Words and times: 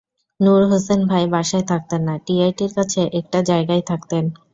নূর 0.39 0.61
হোসেন 0.69 0.99
ভাই 1.07 1.25
বাসায় 1.33 1.65
থাকতেন 1.71 2.01
না, 2.07 2.15
ডিআইটির 2.25 2.71
কাছে 2.77 3.01
একটা 3.19 3.39
জায়গায় 3.49 3.83
থাকতেন। 3.89 4.23